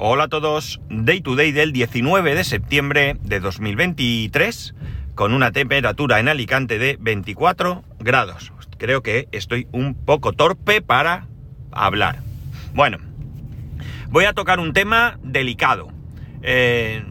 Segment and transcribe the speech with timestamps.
[0.00, 4.76] Hola a todos, Day to Day del 19 de septiembre de 2023,
[5.16, 8.52] con una temperatura en Alicante de 24 grados.
[8.78, 11.26] Creo que estoy un poco torpe para
[11.72, 12.20] hablar.
[12.74, 12.98] Bueno,
[14.10, 15.88] voy a tocar un tema delicado.
[16.42, 17.02] Eh,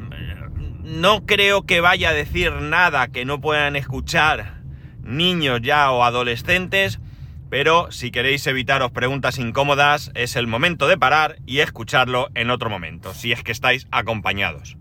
[0.86, 4.62] no creo que vaya a decir nada que no puedan escuchar
[5.04, 7.02] niños ya o adolescentes,
[7.50, 12.70] pero si queréis evitaros preguntas incómodas, es el momento de parar y escucharlo en otro
[12.70, 14.78] momento, si es que estáis acompañados.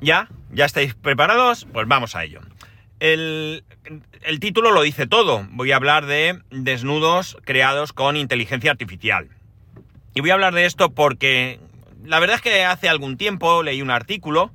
[0.00, 0.28] ¿Ya?
[0.50, 1.66] ¿Ya estáis preparados?
[1.72, 2.40] Pues vamos a ello.
[3.00, 3.64] El,
[4.40, 5.46] título lo dice todo.
[5.50, 9.28] Voy a hablar de desnudos creados con inteligencia artificial.
[10.14, 11.60] Y voy a hablar de esto porque
[12.04, 14.52] la verdad es que hace algún tiempo leí un artículo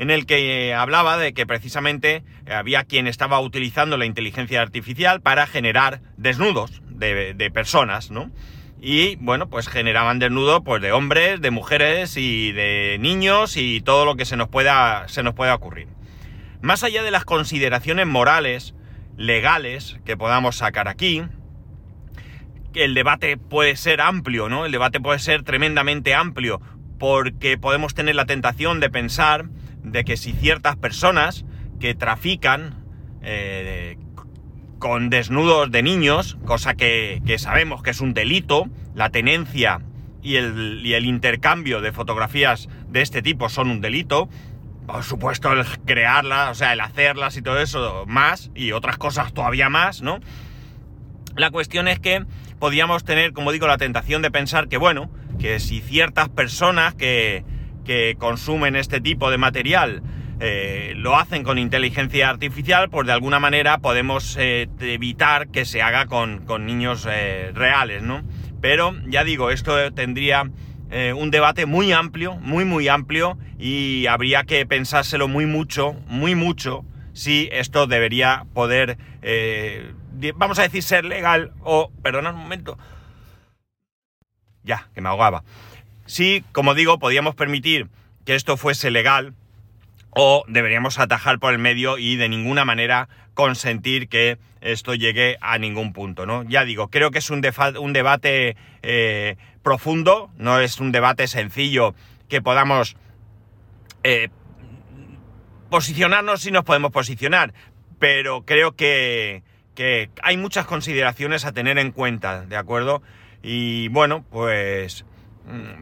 [0.00, 5.46] en el que hablaba de que precisamente había quien estaba utilizando la inteligencia artificial para
[5.46, 8.30] generar desnudos de, personas, ¿no?
[8.80, 14.06] Y bueno, pues generaban desnudos pues, de hombres, de mujeres y de niños y todo
[14.06, 15.88] lo que se nos pueda, se nos pueda ocurrir.
[16.62, 18.74] Más allá de las consideraciones morales,
[19.18, 21.24] legales que podamos sacar aquí,
[22.72, 24.64] el debate puede ser amplio, ¿no?
[24.64, 26.62] El debate puede ser tremendamente amplio
[26.98, 29.44] porque podemos tener la tentación de pensar
[29.82, 31.44] de que si ciertas personas
[31.78, 32.84] que trafican
[33.22, 33.96] eh,
[34.78, 39.80] con desnudos de niños, cosa que, sabemos que es un delito, la tenencia
[40.22, 44.28] y el, y el intercambio de fotografías de este tipo son un delito,
[44.86, 49.32] por supuesto el crearlas, o sea, el hacerlas y todo eso más, y otras cosas
[49.32, 50.20] todavía más, ¿no?
[51.36, 52.24] La cuestión es que
[52.58, 57.44] podríamos tener, como digo, la tentación de pensar que, bueno, que si ciertas personas que,
[57.84, 60.02] que consumen este tipo de material
[60.42, 65.82] eh, lo hacen con inteligencia artificial, pues de alguna manera podemos eh, evitar que se
[65.82, 68.22] haga con, niños eh, reales, ¿no?
[68.62, 70.50] Pero ya digo, esto tendría
[71.14, 76.84] un debate muy amplio, muy muy amplio, y habría que pensárselo muy mucho, muy mucho,
[77.12, 78.98] si esto debería poder,
[80.34, 82.76] vamos a decir, ser legal o, perdonad un momento,
[84.64, 85.44] ya, que me ahogaba.
[86.10, 87.86] Sí, como digo, podíamos permitir
[88.24, 89.32] que esto fuese legal
[90.10, 95.56] o deberíamos atajar por el medio y de ninguna manera consentir que esto llegue a
[95.58, 96.42] ningún punto, ¿no?
[96.42, 101.94] Ya digo, creo que es un, debate eh, profundo, no es un debate sencillo
[102.28, 102.96] que podamos
[104.02, 104.30] eh,
[105.70, 107.54] posicionarnos si nos podemos posicionar,
[108.00, 109.44] pero creo que,
[110.24, 113.00] hay muchas consideraciones a tener en cuenta, ¿de acuerdo?
[113.44, 115.04] Y bueno, pues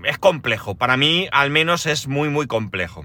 [0.05, 0.75] es complejo.
[0.75, 3.05] Para mí, al menos, es muy, muy complejo.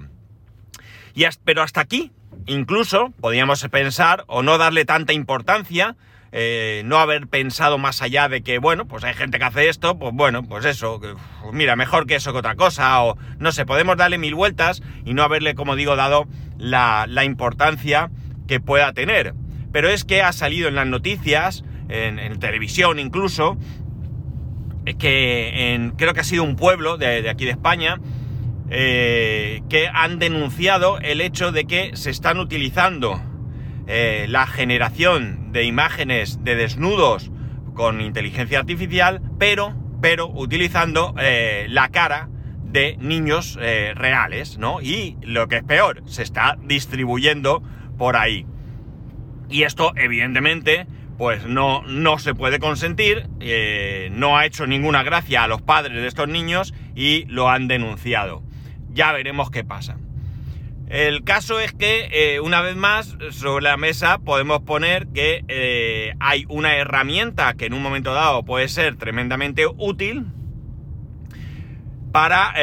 [1.14, 2.12] Y pero hasta aquí,
[2.46, 5.96] incluso, podríamos pensar o no darle tanta importancia,
[6.32, 9.96] eh, no haber pensado más allá de que, bueno, pues hay gente que hace esto,
[9.96, 11.00] pues bueno, pues eso,
[11.52, 15.14] mira, mejor que eso que otra cosa, o no sé, podemos darle mil vueltas y
[15.14, 16.26] no haberle, como digo, dado
[16.58, 18.10] la, la importancia
[18.48, 19.34] que pueda tener.
[19.70, 23.56] Pero es que ha salido en las noticias, en televisión incluso,
[24.98, 28.00] que en, creo que ha sido un pueblo de, aquí de España,
[28.70, 33.20] eh, que han denunciado el hecho de que se están utilizando
[33.86, 37.30] eh, la generación de imágenes de desnudos
[37.74, 42.28] con inteligencia artificial, pero, pero utilizando eh, la cara
[42.64, 43.56] de niños
[43.94, 44.80] reales, ¿no?
[44.82, 47.62] Y lo que es peor, se está distribuyendo
[47.96, 48.46] por ahí.
[49.48, 55.44] Y esto, evidentemente, pues no, no se puede consentir, eh, no ha hecho ninguna gracia
[55.44, 58.42] a los padres de estos niños y lo han denunciado.
[58.90, 59.96] Ya veremos qué pasa.
[60.88, 66.14] El caso es que, eh, una vez más, sobre la mesa podemos poner que eh,
[66.20, 70.26] hay una herramienta que en un momento dado puede ser tremendamente útil
[72.12, 72.54] para,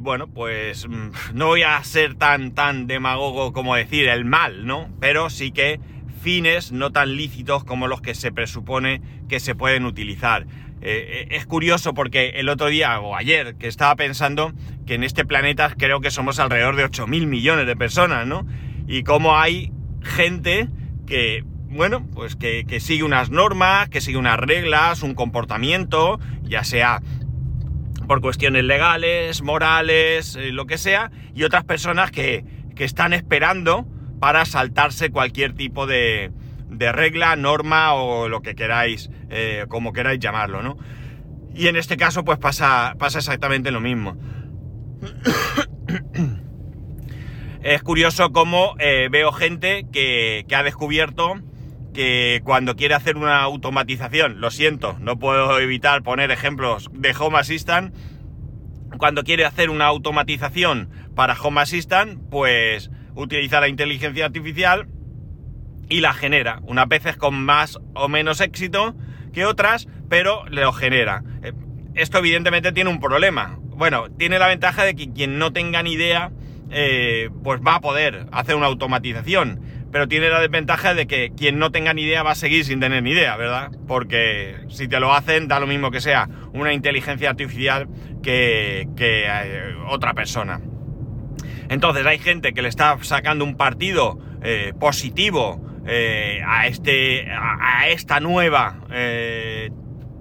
[0.00, 4.88] bueno, pues mm, no voy a ser tan, tan demagogo como decir el mal, ¿no?
[5.00, 5.80] Pero sí que
[6.20, 10.46] fines no tan lícitos como los que se presupone que se pueden utilizar.
[10.82, 14.52] Eh, eh, es curioso porque el otro día o ayer que estaba pensando
[14.86, 18.46] que en este planeta creo que somos alrededor de 8.000 millones de personas, ¿no?
[18.86, 19.72] Y cómo hay
[20.02, 20.68] gente
[21.06, 27.02] que, bueno, pues que, sigue unas normas, que sigue unas reglas, un comportamiento, ya sea
[28.08, 32.44] por cuestiones legales, morales, eh, lo que sea, y otras personas que,
[32.74, 33.86] que están esperando
[34.20, 36.30] para saltarse cualquier tipo de,
[36.70, 40.76] regla, norma o lo que queráis, eh, como queráis llamarlo, ¿no?
[41.54, 44.16] Y en este caso, pues pasa, pasa exactamente lo mismo.
[47.62, 51.40] es curioso cómo eh, veo gente que, que, ha descubierto
[51.92, 57.38] que cuando quiere hacer una automatización, lo siento, no puedo evitar poner ejemplos de Home
[57.38, 57.94] Assistant,
[58.98, 62.90] cuando quiere hacer una automatización para Home Assistant, pues
[63.20, 64.88] utiliza la inteligencia artificial
[65.88, 68.94] y la genera, unas veces con más o menos éxito
[69.32, 71.22] que otras, pero lo genera.
[71.42, 71.52] Eh,
[71.94, 73.58] esto evidentemente tiene un problema.
[73.60, 76.30] Bueno, tiene la ventaja de que quien no tenga ni idea,
[76.70, 79.60] eh, pues va a poder hacer una automatización.
[79.90, 82.78] Pero tiene la desventaja de que quien no tenga ni idea va a seguir sin
[82.78, 83.72] tener ni idea, ¿verdad?
[83.88, 87.88] Porque si te lo hacen, da lo mismo que sea una inteligencia artificial
[88.22, 90.60] que, eh, otra persona.
[91.70, 94.18] Entonces hay gente que le está sacando un partido
[94.78, 95.64] positivo
[96.46, 98.76] a, este, a, esta nueva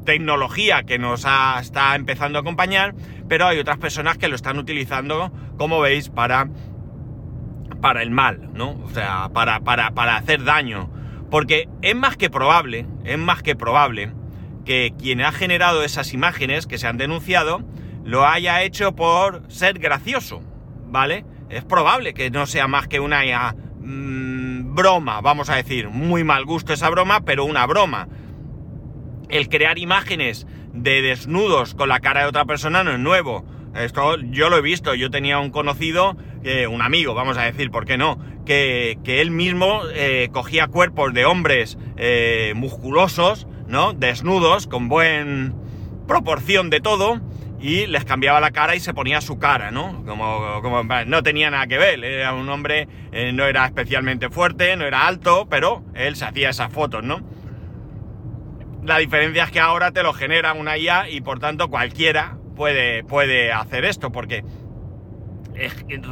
[0.05, 1.25] tecnología que nos
[1.59, 2.95] está empezando a acompañar,
[3.27, 6.49] pero hay otras personas que lo están utilizando, como veis, para,
[7.81, 8.71] para el mal, ¿no?
[8.83, 10.89] O sea, para, para, para hacer daño.
[11.29, 14.11] Porque es más que probable, es más que probable
[14.65, 17.63] que quien ha generado esas imágenes que se han denunciado
[18.03, 20.41] lo haya hecho por ser gracioso,
[20.87, 21.25] ¿vale?
[21.49, 23.23] Es probable que no sea más que una
[23.79, 28.07] mm, broma, vamos a decir, muy mal gusto esa broma, pero una broma
[29.29, 33.45] el crear imágenes de desnudos con la cara de otra persona no es nuevo.
[33.75, 36.17] Esto yo lo he visto, yo tenía un conocido,
[36.69, 38.19] un amigo, vamos a decir, ¿por qué no?
[38.45, 43.93] Que, él mismo eh, cogía cuerpos de hombres eh, musculosos, ¿no?
[43.93, 45.53] Desnudos, con buen
[46.07, 47.21] proporción de todo,
[47.59, 50.03] y les cambiaba la cara y se ponía su cara, ¿no?
[50.05, 54.75] Como, como no tenía nada que ver, era un hombre, eh, no era especialmente fuerte,
[54.77, 57.21] no era alto, pero él se hacía esas fotos, ¿no?
[58.83, 63.03] La diferencia es que ahora te lo genera una IA y por tanto cualquiera puede,
[63.03, 64.43] puede hacer esto, porque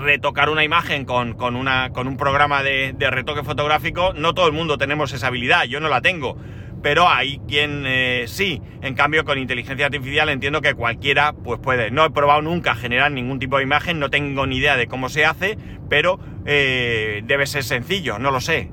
[0.02, 4.78] retocar una imagen con, una, con un programa de, retoque fotográfico, no todo el mundo
[4.78, 6.38] tenemos esa habilidad, yo no la tengo,
[6.82, 8.62] pero hay quien eh, sí.
[8.82, 11.92] En cambio, con inteligencia artificial entiendo que cualquiera pues puede.
[11.92, 15.10] No he probado nunca generar ningún tipo de imagen, no tengo ni idea de cómo
[15.10, 15.58] se hace,
[15.90, 18.72] pero eh, debe ser sencillo, no lo sé.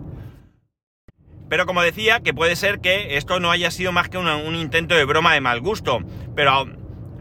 [1.49, 4.95] Pero como decía, que puede ser que esto no haya sido más que un intento
[4.95, 6.01] de broma de mal gusto.
[6.35, 6.67] Pero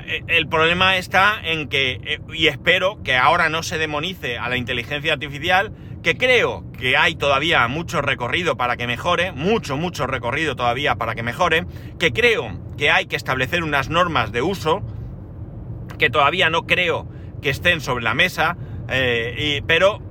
[0.06, 4.57] eh, el problema está en que, y espero que ahora no se demonice a la
[4.57, 5.71] inteligencia artificial,
[6.03, 11.15] que creo que hay todavía mucho recorrido para que mejore, mucho, mucho recorrido todavía para
[11.15, 11.65] que mejore,
[11.97, 14.83] que creo que hay que establecer unas normas de uso,
[15.97, 17.07] que todavía no creo
[17.41, 18.57] que estén sobre la mesa,
[18.89, 20.01] eh, pero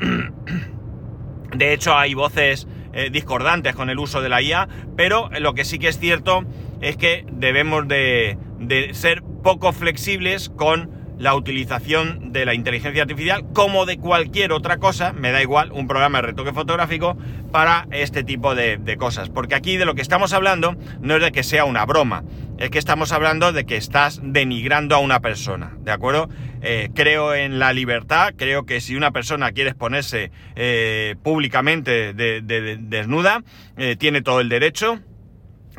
[1.55, 5.65] de hecho hay voces eh, discordantes con el uso de la IA, pero lo que
[5.65, 6.45] sí que es cierto
[6.81, 13.45] es que debemos de, de ser poco flexibles con la utilización de la inteligencia artificial
[13.53, 17.17] como de cualquier otra cosa, me da igual, un programa de retoque fotográfico
[17.53, 19.29] para este tipo de, cosas.
[19.31, 22.25] Porque aquí de lo que estamos hablando no es de que sea una broma,
[22.59, 26.29] es que estamos hablando de que estás denigrando a una persona, ¿de acuerdo?
[26.61, 33.45] Eh, creo en la libertad, creo que si una persona quiere exponerse eh, públicamente desnuda,
[33.77, 34.99] eh, tiene todo el derecho,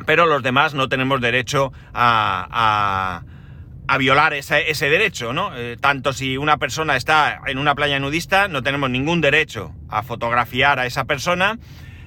[0.06, 3.22] pero los demás no tenemos derecho a
[3.98, 5.56] violar ese, ese derecho, ¿no?
[5.56, 10.02] Eh, tanto si una persona está en una playa nudista, no tenemos ningún derecho a
[10.02, 11.58] fotografiar a esa persona,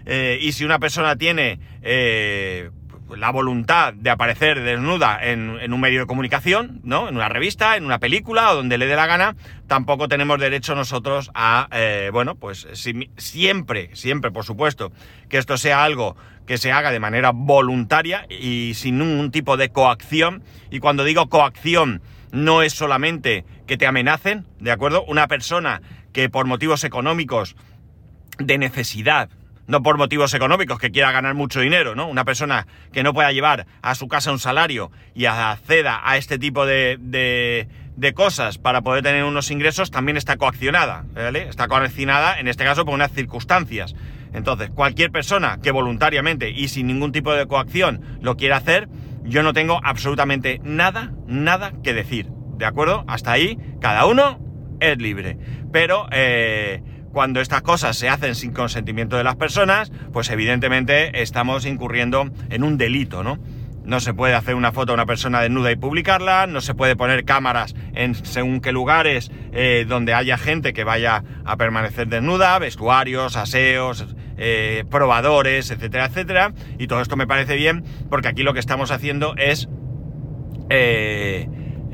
[0.05, 2.71] eh, y si una persona tiene eh,
[3.15, 7.07] la voluntad de aparecer desnuda en, un medio de comunicación, ¿no?
[7.09, 9.35] En una revista, en una película o donde le dé la gana,
[9.67, 11.69] tampoco tenemos derecho nosotros a,
[12.11, 12.67] bueno, pues
[13.17, 14.91] siempre, siempre, por supuesto,
[15.29, 16.15] que esto sea algo
[16.47, 20.43] que se haga de manera voluntaria y sin ningún tipo de coacción.
[20.71, 25.03] Y cuando digo coacción, no es solamente que te amenacen, ¿de acuerdo?
[25.03, 25.81] Una persona
[26.13, 27.55] que por motivos económicos
[28.39, 29.29] de necesidad,
[29.67, 32.07] no por motivos económicos, que quiera ganar mucho dinero, ¿no?
[32.07, 36.39] Una persona que no pueda llevar a su casa un salario y acceda a este
[36.39, 41.49] tipo de, de, cosas para poder tener unos ingresos, también está coaccionada, ¿vale?
[41.49, 43.95] Está coaccionada, en este caso, por unas circunstancias.
[44.33, 48.87] Entonces, cualquier persona que voluntariamente y sin ningún tipo de coacción lo quiera hacer,
[49.23, 52.27] yo no tengo absolutamente nada, nada que decir.
[52.57, 53.03] ¿De acuerdo?
[53.07, 54.39] Hasta ahí, cada uno
[54.79, 55.37] es libre.
[55.71, 56.81] Pero eh,
[57.17, 62.61] cuando estas cosas se hacen sin consentimiento de las personas, pues evidentemente estamos incurriendo en
[62.61, 63.39] un delito, ¿no?
[63.83, 66.95] No se puede hacer una foto de una persona desnuda y publicarla, no se puede
[66.95, 72.59] poner cámaras en según qué lugares eh, donde haya gente que vaya a permanecer desnuda,
[72.59, 74.05] vestuarios, aseos,
[74.37, 76.53] eh, probadores, etcétera, etcétera.
[76.77, 79.67] Y todo esto me parece bien porque aquí lo que estamos haciendo es...
[80.69, 81.49] Eh,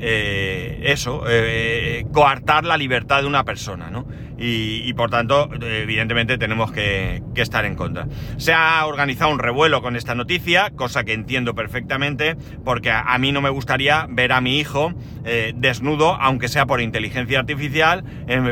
[0.06, 4.06] eh, eso, eh, coartar la libertad de una persona, ¿no?
[4.36, 8.06] Y, por tanto, evidentemente tenemos que, estar en contra.
[8.36, 13.32] Se ha organizado un revuelo con esta noticia, cosa que entiendo perfectamente, porque a, mí
[13.32, 14.92] no me gustaría ver a mi hijo
[15.54, 18.04] desnudo, aunque sea por inteligencia artificial,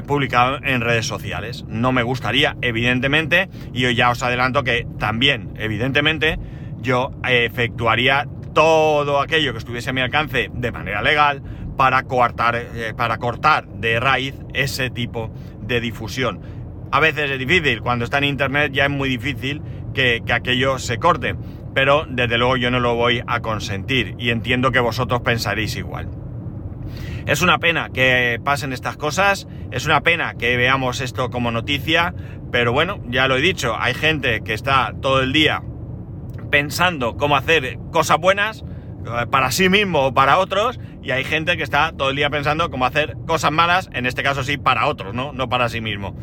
[0.07, 1.65] publicado en redes sociales.
[1.69, 6.39] No me gustaría, evidentemente, y ya os adelanto que también, evidentemente,
[6.81, 11.43] yo efectuaría todo aquello que estuviese a mi alcance de manera legal
[11.77, 16.41] para coartar, eh, para cortar de raíz ese tipo de difusión.
[16.91, 19.63] A veces es difícil, cuando está en internet ya es muy difícil
[19.95, 21.35] que, que aquello se corte,
[21.75, 26.09] pero desde luego yo no lo voy a consentir y entiendo que vosotros pensaréis igual.
[27.27, 32.15] Es una pena que pasen estas cosas, es una pena que veamos esto como noticia,
[32.51, 35.63] pero bueno, ya lo he dicho, hay gente que está todo el día
[36.53, 38.63] pensando cómo hacer cosas buenas
[39.07, 42.29] eh, para sí mismo o para otros, y hay gente que está todo el día
[42.29, 45.33] pensando cómo hacer cosas malas, en este caso sí, para otros, ¿no?
[45.33, 46.15] No para sí mismo.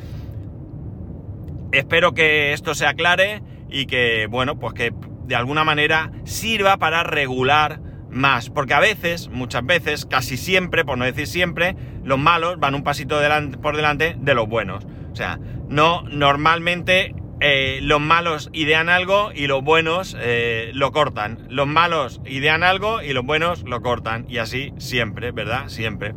[1.72, 4.94] Espero que esto se aclare y que, bueno, pues que
[5.26, 7.82] de alguna manera sirva para regular
[8.12, 12.76] más, porque a veces, muchas veces, casi siempre, por no decir siempre, los malos van
[12.76, 13.20] un pasito
[13.64, 14.86] por delante de los buenos.
[15.12, 21.48] O sea, no, normalmente eh, los malos idean algo y los buenos eh, lo cortan.
[21.50, 24.26] Los malos idean algo y los buenos lo cortan.
[24.28, 25.70] Y así siempre, ¿verdad?
[25.70, 26.14] Siempre.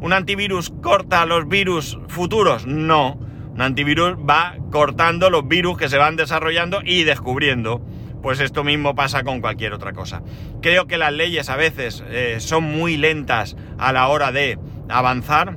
[0.00, 2.66] ¿Un antivirus corta los virus futuros?
[2.66, 3.18] No.
[3.54, 7.80] Un antivirus va cortando los virus que se van desarrollando y descubriendo.
[8.22, 10.22] Pues esto mismo pasa con cualquier otra cosa.
[10.60, 15.56] Creo que las leyes a veces eh, son muy lentas a la hora de avanzar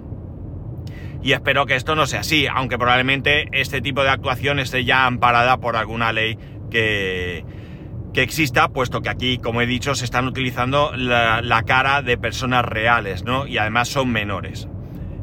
[1.22, 5.06] y espero que esto no sea así, aunque probablemente este tipo de actuación esté ya
[5.06, 6.38] amparada por alguna ley
[6.72, 7.44] que,
[8.14, 12.66] que exista, puesto que aquí, como he dicho, se están utilizando la, cara de personas
[12.66, 13.48] reales, ¿no?
[13.48, 14.68] Y además son menores.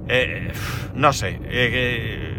[0.09, 0.53] Eh,
[0.95, 2.35] no sé, eh,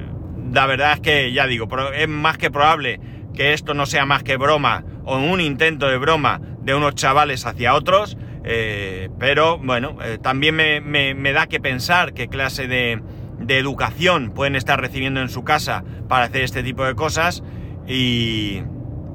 [0.54, 3.00] la verdad es que ya digo, es más que probable
[3.34, 7.46] que esto no sea más que broma o un intento de broma de unos chavales
[7.46, 13.02] hacia otros, eh, pero bueno, también me, me da que pensar qué clase de,
[13.40, 17.44] de educación pueden estar recibiendo en su casa para hacer este tipo de cosas
[17.88, 18.62] y,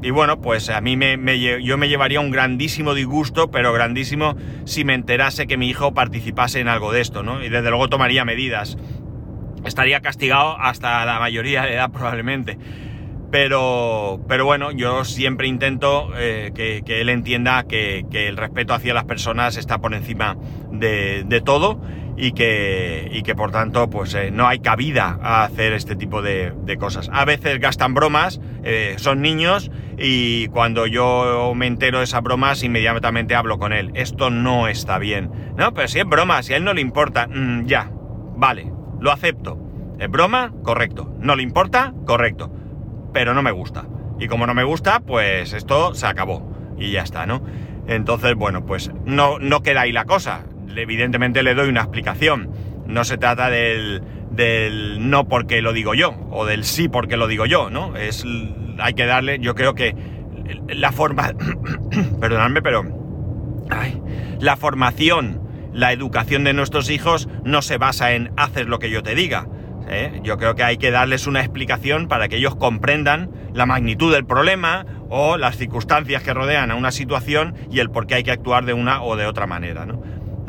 [0.02, 1.16] y bueno, pues a mí me,
[1.62, 6.58] yo me llevaría un grandísimo disgusto, pero grandísimo, si me enterase que mi hijo participase
[6.58, 7.42] en algo de esto, ¿no?
[7.42, 8.76] Y desde luego tomaría medidas.
[9.64, 12.58] Estaría castigado hasta la mayoría de edad probablemente.
[13.30, 19.04] Pero, pero bueno, yo siempre intento eh, que, él entienda que, el respeto hacia las
[19.04, 20.36] personas está por encima
[20.70, 21.80] de, de todo
[22.22, 26.22] y que, y que por tanto pues eh, no hay cabida a hacer este tipo
[26.22, 27.10] de, cosas.
[27.12, 32.62] A veces gastan bromas, eh, son niños y cuando yo me entero de esas bromas
[32.62, 33.90] inmediatamente hablo con él.
[33.94, 35.32] Esto no está bien.
[35.56, 37.90] No, pero si es broma, si a él no le importa, mm, ya,
[38.36, 39.58] vale, lo acepto.
[39.98, 40.52] ¿Es broma?
[40.62, 41.12] Correcto.
[41.18, 41.92] ¿No le importa?
[42.06, 42.52] Correcto.
[43.12, 43.86] Pero no me gusta.
[44.20, 46.48] Y como no me gusta, pues esto se acabó.
[46.78, 47.42] Y ya está, ¿no?
[47.88, 50.44] Entonces, bueno, pues no, no queda ahí la cosa
[50.76, 52.50] evidentemente le doy una explicación.
[52.86, 57.26] No se trata del, del no porque lo digo yo, o del sí porque lo
[57.26, 57.96] digo yo, ¿no?
[57.96, 58.24] Es,
[58.78, 59.94] hay que darle, yo creo que
[60.68, 61.32] la forma,
[62.20, 62.84] perdonadme, pero
[64.40, 65.40] la formación,
[65.72, 69.46] la educación de nuestros hijos no se basa en hacer lo que yo te diga.
[69.88, 70.20] ¿eh?
[70.22, 74.24] Yo creo que hay que darles una explicación para que ellos comprendan la magnitud del
[74.24, 78.32] problema o las circunstancias que rodean a una situación y el por qué hay que
[78.32, 80.02] actuar de una o de otra manera, ¿no?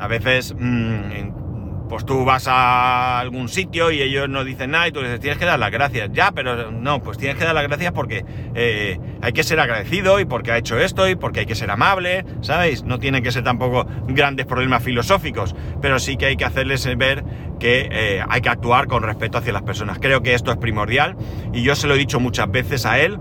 [0.03, 4.91] A veces, mm, pues tú vas a algún sitio y ellos no dicen nada y
[4.91, 6.09] tú les tienes que dar las gracias.
[6.11, 10.19] Ya, pero no, pues tienes que dar las gracias porque eh, hay que ser agradecido
[10.19, 12.83] y porque ha hecho esto y porque hay que ser amable, ¿sabéis?
[12.83, 17.23] No tiene que ser tampoco grandes problemas filosóficos, pero sí que hay que hacerles ver
[17.61, 19.99] que eh, hay que actuar con respeto hacia las personas.
[20.01, 21.15] Creo que esto es primordial
[21.53, 23.19] y yo se lo he dicho muchas veces a él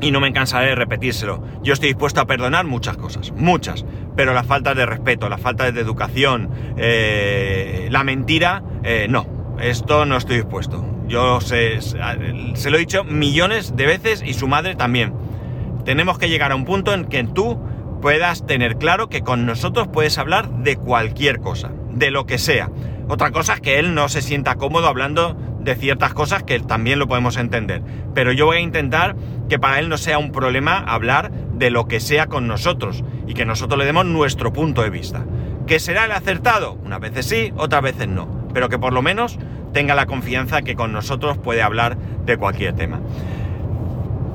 [0.00, 1.42] y no me cansaré de repetírselo.
[1.62, 3.84] Yo estoy dispuesto a perdonar muchas cosas, muchas,
[4.14, 9.26] pero la falta de respeto, la falta de educación, eh, la mentira, eh, no.
[9.60, 10.84] Esto no estoy dispuesto.
[11.08, 15.14] Yo se, se lo he dicho millones de veces y su madre también.
[15.84, 17.58] Tenemos que llegar a un punto en que tú
[18.02, 22.70] puedas tener claro que con nosotros puedes hablar de cualquier cosa, de lo que sea.
[23.08, 25.36] Otra cosa es que él no se sienta cómodo hablando
[25.66, 27.82] de ciertas cosas que también lo podemos entender.
[28.14, 29.16] Pero yo voy a intentar
[29.48, 33.34] que para él no sea un problema hablar de lo que sea con nosotros y
[33.34, 35.26] que nosotros le demos nuestro punto de vista.
[35.66, 36.74] ¿Que será el acertado?
[36.84, 38.48] Unas veces sí, otras veces no.
[38.54, 39.38] Pero que por lo menos
[39.72, 43.00] tenga la confianza que con nosotros puede hablar de cualquier tema.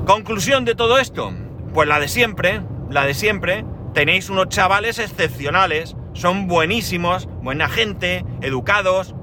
[0.06, 1.32] Conclusión de todo esto,
[1.72, 2.60] pues la de siempre,
[2.90, 9.14] la de siempre, tenéis unos chavales excepcionales, son buenísimos, buena gente, educados.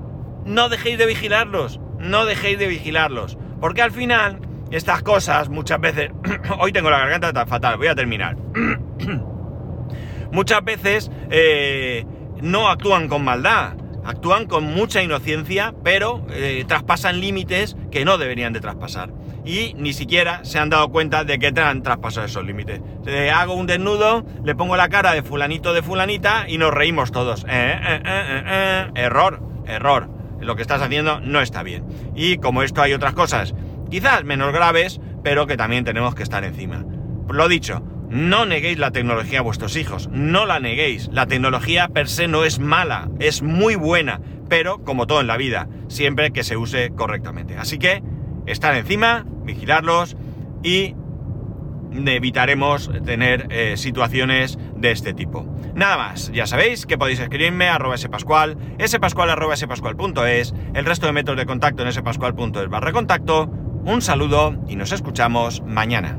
[0.45, 3.37] No dejéis de vigilarlos, no dejéis de vigilarlos.
[3.59, 4.39] Porque al final,
[4.71, 6.11] estas cosas muchas veces...
[6.59, 8.37] Hoy tengo la garganta tan fatal, voy a terminar.
[10.31, 12.05] muchas veces eh,
[12.41, 13.73] no actúan con maldad,
[14.05, 19.11] actúan con mucha inocencia, pero eh, traspasan límites que no deberían de traspasar.
[19.45, 22.81] Y ni siquiera se han dado cuenta de que han traspasado esos límites.
[23.05, 27.11] Le hago un desnudo, le pongo la cara de fulanito de fulanita y nos reímos
[27.11, 27.45] todos.
[27.49, 30.18] Eh, error, error.
[30.41, 31.85] Lo que estás haciendo no está bien.
[32.15, 33.53] Y como esto hay otras cosas,
[33.89, 36.85] quizás menos graves, pero que también tenemos que estar encima.
[37.29, 41.09] Lo dicho, no neguéis la tecnología a vuestros hijos, no la neguéis.
[41.11, 44.19] La tecnología per se no es mala, es muy buena,
[44.49, 47.57] pero como todo en la vida, siempre que se use correctamente.
[47.57, 48.01] Así que
[48.47, 50.17] estar encima, vigilarlos
[50.63, 50.95] y
[51.91, 55.45] evitaremos tener eh, situaciones de este tipo.
[55.75, 61.05] Nada más, ya sabéis que podéis escribirme a arroba spascual, spascual arroba spascual.es, el resto
[61.05, 63.49] de métodos de contacto en spascual.es barra contacto.
[63.85, 66.17] Un saludo y nos escuchamos mañana.